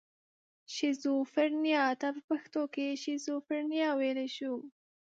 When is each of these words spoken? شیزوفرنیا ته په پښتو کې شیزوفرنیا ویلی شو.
شیزوفرنیا 0.73 1.85
ته 2.01 2.07
په 2.15 2.21
پښتو 2.29 2.61
کې 2.73 2.87
شیزوفرنیا 3.03 3.89
ویلی 3.99 4.27
شو. 4.35 4.53